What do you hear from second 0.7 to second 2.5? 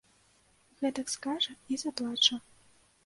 Гэтак скажа і заплача.